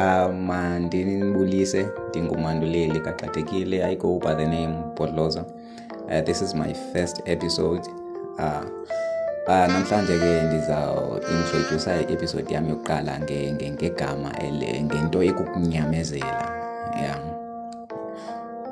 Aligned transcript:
Um 0.00 0.32
mandinibulise 0.48 1.88
ndingumanduleli 2.08 3.00
kaqathekile 3.00 3.84
I 3.84 3.96
go 3.96 4.18
by 4.18 4.34
the 4.34 4.46
name 4.46 4.74
Bodloza. 4.96 5.44
Uh, 6.08 6.20
this 6.24 6.40
is 6.42 6.54
my 6.54 6.72
first 6.92 7.20
episode. 7.26 7.84
Uh, 8.38 8.64
uh, 9.48 9.66
namhlanje 9.68 10.18
ke 10.18 10.42
ndizawuintrodusa 10.42 12.00
i-episode 12.00 12.54
yam 12.54 12.68
yokuqala 12.68 13.18
nge- 13.18 13.52
nge- 13.52 13.70
ngegama 13.72 14.32
ngento 14.82 15.22
ekukunyamezela 15.22 16.48
yeah. 17.02 17.18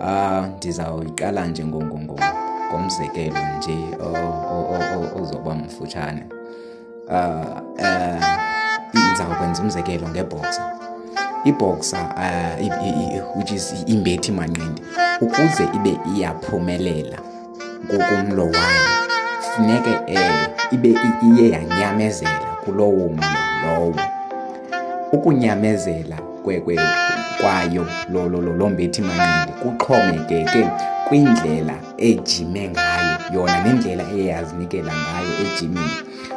uh, 0.00 0.46
ndizawuyiqala 0.56 1.46
nje 1.46 1.64
ngo- 1.64 1.82
ngo- 1.84 1.98
ngo- 2.04 2.34
ngomzekelo 2.72 3.40
nje 3.58 3.76
ozoba 5.20 5.54
mfutshane 5.54 6.24
uh, 7.08 7.60
uh, 7.78 8.24
ndizawukwenza 8.94 9.62
umzekelo 9.62 10.08
ngebhoxa 10.08 10.72
ibhoxa 11.44 11.98
uh, 12.16 12.64
i- 12.64 12.88
i- 12.88 13.16
i- 13.16 13.22
which 13.38 13.52
is 13.52 13.74
imbethi 13.86 14.32
manqindi 14.32 14.82
ukuze 15.20 15.68
ibe 15.74 15.96
iyaphumelela 16.16 17.18
kukumlo 17.88 18.44
wayo 18.44 18.88
funeke 19.40 19.90
um 19.90 20.46
ibe 20.70 20.88
i- 20.88 21.26
iye 21.26 21.50
yanyamezela 21.50 22.48
kulowo 22.64 23.08
mlo 23.08 23.26
lowo. 23.66 23.94
Ukunyamezela 25.12 26.16
kwe, 26.44 26.60
kwe, 26.60 26.78
kwayo 27.40 27.86
lo, 28.08 28.28
lo, 28.28 28.40
lo, 28.40 28.52
lo 28.52 28.68
mbethi 28.68 29.02
manqindi 29.02 29.52
kuxhomekeke 29.62 30.68
kwindlela 31.08 31.74
ejime 31.98 32.68
ngayo 32.68 33.18
yona 33.34 33.60
nendlela 33.64 34.04
eye 34.12 34.26
yazinikela 34.26 34.92
ngayo 34.92 35.28
ejimini. 35.54 35.90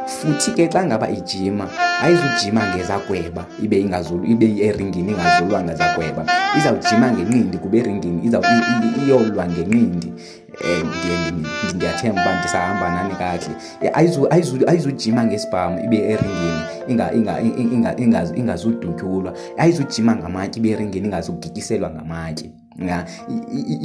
Futhi 0.08 0.52
ke 0.52 0.68
xa 0.68 0.84
ngaba 0.86 1.10
ijima 1.10 1.68
ayizujima 2.02 2.62
ngezagweba 2.76 3.46
ibe 3.64 3.80
ingazulu 3.80 4.26
ibe 4.26 4.46
eringini 4.68 5.12
ingazulwanga 5.12 5.76
zagweba. 5.76 6.26
Izawujima 6.58 7.12
ngenqindi 7.12 7.58
kuba 7.58 7.78
eringini 7.78 8.28
iyolwa 9.06 9.46
ngenqindi 9.48 10.14
um 10.64 11.44
ndiyathemba 11.76 12.22
uba 12.22 12.40
ndisahamba 12.40 12.90
nani 12.96 13.16
kakuhle. 13.16 13.56
Eh, 13.82 13.92
ayizu- 13.94 14.28
ayizu- 14.30 14.70
ayizujima 14.70 15.24
ngesibhamu 15.26 15.84
ibe 15.86 15.98
eringini 15.98 16.62
inga- 16.88 17.14
inga- 17.14 17.42
inga- 17.42 17.96
inga- 17.98 18.36
ingazudutyulwa. 18.36 19.34
Ayizujima 19.58 20.16
ngamatye 20.16 20.60
ibe 20.60 20.70
eringini 20.72 21.06
ingazugigiselwa 21.08 21.90
ngamatye. 21.90 22.50
Ya 22.88 23.06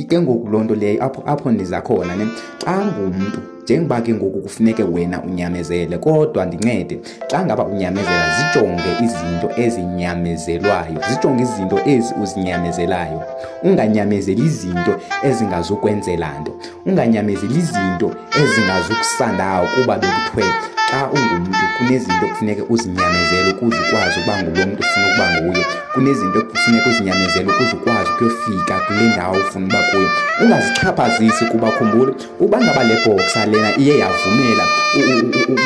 ke 0.09 0.21
ngoku 0.21 0.49
loo 0.49 0.63
nto 0.65 0.75
leyo 0.75 1.05
apho 1.05 1.23
apho 1.27 1.51
ndiza 1.51 1.81
khona 1.81 2.17
ne 2.17 2.27
xa 2.65 2.85
ngumntu 2.87 3.41
njengoba 3.67 4.01
ke 4.01 4.15
ngoku 4.15 4.41
kufuneke 4.41 4.83
wena 4.83 5.23
unyamezele 5.23 5.99
kodwa 5.99 6.47
ndincede 6.47 6.99
xa 7.31 7.45
ngaba 7.45 7.65
unyamezela 7.65 8.27
zijonge 8.37 8.91
izinto 9.05 9.61
ezinyamezelwayo 9.63 10.99
zijonge 11.09 11.43
izinto 11.43 11.79
ezi 11.87 12.15
uzinyamezelayo. 12.23 13.23
Unganyamezeli 13.63 14.43
izinto 14.43 14.95
ezingazukwenzela 15.23 16.41
nto 16.41 16.53
unganyamezeli 16.87 17.59
izinto 17.59 18.15
ezingazukusandawo 18.41 19.67
kuba 19.75 19.99
bekuthiwe 19.99 20.55
xa 20.91 21.11
ungumntu 21.15 21.51
kunezinto 21.79 22.27
kufuneke 22.29 22.63
uzinyamezele 22.69 23.51
ukuze 23.51 23.77
ukwazi 23.81 24.21
ukuba 24.21 24.43
ngulo 24.43 24.67
mntu 24.67 24.83
ufuna 24.83 25.07
ukuba 25.07 25.27
nguye 25.33 25.65
kunezinto 25.95 26.43
kufuneka 26.43 26.91
uzinyamezele 26.91 27.51
ukuze 27.53 27.73
ukwazi 27.77 28.11
ukuyofika 28.11 28.75
kule 28.87 29.03
ndawo 29.13 29.37
ufuna 29.37 29.67
uba 29.67 29.83
kuyo. 29.91 30.09
Ungazichaphazisi 30.43 31.45
kuba 31.45 31.71
khumbula 31.71 32.13
uba 32.41 32.61
ngaba 32.61 32.85
le 32.85 32.97
bhoxa 33.05 33.47
lena 33.57 33.77
iye 33.79 33.99
yavumela 33.99 34.65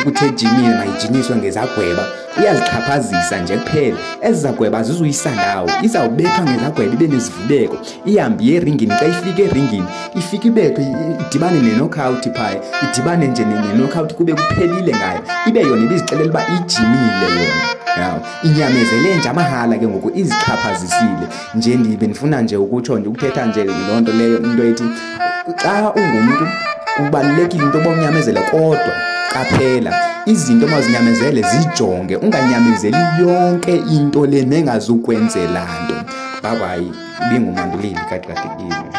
ukuthi 0.01 0.25
ejimini 0.25 0.75
mayijinyiswe 0.75 1.35
ngezagweba. 1.35 2.05
Iyazichaphazisa 2.41 3.39
nje 3.39 3.57
kuphela. 3.57 3.97
Ezi 4.21 4.41
zagweba 4.41 4.77
azizuyisandawo 4.77 5.69
izawubethwa 5.81 6.43
ngezagweba 6.43 6.93
ibe 6.93 7.07
nezivubeko 7.07 7.77
ihambe 8.05 8.43
iye 8.43 8.55
eringini 8.55 8.91
xa 8.99 9.05
ifika 9.05 9.41
eringini. 9.41 9.85
Ifike 10.15 10.47
ibethwe 10.47 10.85
idibane 11.27 11.59
nenokawuthi 11.59 12.29
phaya. 12.29 12.61
Idibane 12.83 13.27
nje 13.27 13.45
ne- 13.45 13.67
nenokawuthi 13.67 14.13
kube 14.13 14.33
kuphelile 14.33 14.95
ngayo. 14.95 15.19
Ibe 15.47 15.61
yona 15.61 15.83
ibizixelela 15.83 16.29
uba 16.29 16.41
ijimile 16.47 17.27
yona. 17.35 17.63
Yawo 18.01 18.19
inyamezele 18.43 19.15
nje 19.17 19.29
amahala 19.29 19.77
ke 19.77 19.87
ngoku 19.87 20.11
izichaphazisile. 20.15 21.25
Nje 21.55 21.75
ndibe 21.75 22.07
ndifuna 22.07 22.41
nje 22.41 22.57
ukutsho 22.57 22.99
nje 22.99 23.07
ukuthetha 23.09 23.45
nje 23.45 23.63
loo 23.63 23.99
nto 24.01 24.11
leyo 24.13 24.37
into 24.37 24.63
ethi 24.63 24.83
xa 25.55 25.91
ungumntu 25.95 26.47
kubalulekile 27.05 27.63
into 27.63 27.77
yoba 27.77 27.89
unyamezele 27.89 28.39
kodwa 28.39 28.93
qaphela. 29.33 29.93
Izinto 30.25 30.67
mazinyamezele 30.67 31.41
zijonge 31.41 32.15
unganyamezeli 32.15 32.97
yonke 33.19 33.75
into 33.75 34.25
le 34.25 34.41
nengazukwenzela 34.45 35.67
nto. 35.83 35.95
Babayi 36.43 36.91
ibingumanduleli 37.25 37.99
kadikatekile 38.09 38.90